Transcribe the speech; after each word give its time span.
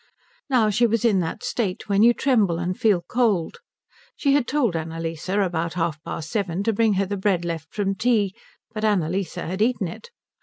Now 0.49 0.71
she 0.71 0.87
was 0.87 1.05
in 1.05 1.19
that 1.19 1.43
state 1.43 1.87
when 1.87 2.01
you 2.01 2.11
tremble 2.11 2.57
and 2.57 2.75
feel 2.75 3.03
cold. 3.07 3.59
She 4.15 4.33
had 4.33 4.47
told 4.47 4.75
Annalise, 4.75 5.29
about 5.29 5.75
half 5.75 6.01
past 6.01 6.31
seven, 6.31 6.63
to 6.63 6.73
bring 6.73 6.93
her 6.95 7.05
the 7.05 7.17
bread 7.17 7.45
left 7.45 7.71
from 7.71 7.93
tea, 7.93 8.33
but 8.73 8.83
Annalise 8.83 9.35
had 9.35 9.61
eaten 9.61 9.87
it. 9.87 10.09